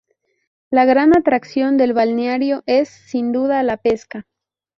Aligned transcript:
La 0.71 0.85
gran 0.85 1.15
atracción 1.15 1.77
del 1.77 1.93
balneario 1.93 2.63
es, 2.65 2.89
sin 2.89 3.31
duda, 3.31 3.61
la 3.61 3.77
pesca. 3.77 4.25